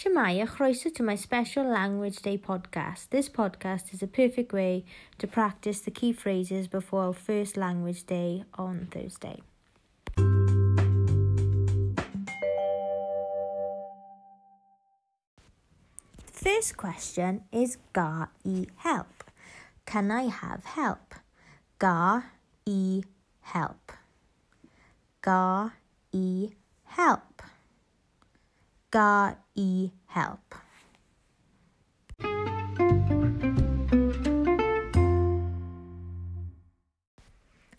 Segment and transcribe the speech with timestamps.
[0.00, 3.10] Shemai, a chroeso to my special Language Day podcast.
[3.10, 4.86] This podcast is a perfect way
[5.18, 9.42] to practice the key phrases before our first Language Day on Thursday.
[16.32, 19.24] First question is Ga e help.
[19.84, 21.14] Can I have help?
[21.78, 22.22] Ga
[22.64, 23.02] e
[23.42, 23.92] help.
[25.20, 25.72] Ga
[26.10, 26.52] e
[26.84, 27.42] help.
[28.90, 30.54] Ga i help.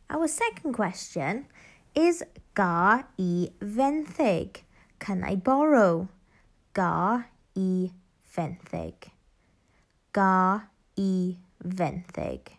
[0.09, 1.47] Our second question
[1.93, 2.23] is
[2.55, 4.63] Ga i fenthyg.
[4.99, 6.07] Can I borrow?
[6.73, 7.23] Ga
[7.55, 7.91] i
[8.23, 9.11] fenthyg.
[10.13, 10.61] Ga
[10.95, 12.55] i fenthyg.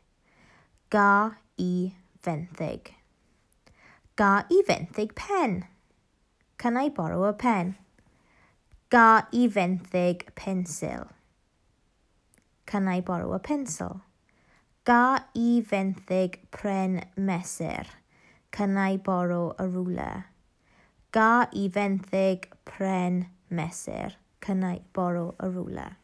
[0.91, 2.93] Ga i fenthyg.
[4.17, 5.65] Ga i fenthyg pen.
[6.59, 7.77] Can I borrow a pen?
[8.93, 11.07] Ga i fenthyg pensil.
[12.67, 14.03] Can I borrow a pencil?
[14.85, 17.87] Ga i pren mesur.
[18.51, 20.27] Can I borrow a ruler?
[21.11, 24.13] Ga i fenthyg pren mesur.
[24.43, 25.97] Can I borrow a ruler?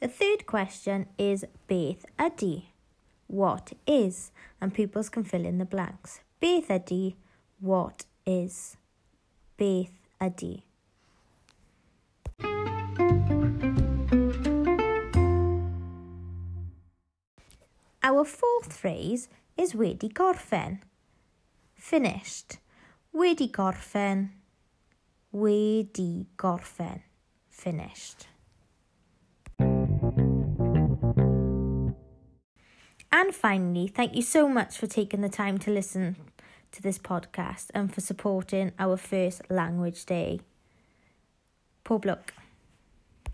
[0.00, 2.64] The third question is beth ydy?
[3.28, 4.32] What is?
[4.60, 6.23] And pupils can fill in the blanks.
[6.40, 7.14] Beth ydy
[7.60, 8.76] what is?
[9.56, 10.62] Beth ydy?
[18.02, 20.80] Our fourth phrase is wedi gorffen.
[21.74, 22.58] Finished.
[23.14, 24.30] Wedi gorffen.
[25.32, 27.00] Wedi gorffen.
[27.48, 28.26] Finished.
[33.16, 36.16] And finally, thank you so much for taking the time to listen
[36.72, 40.40] to this podcast and for supporting our first language day.
[41.84, 42.43] Pob lwc.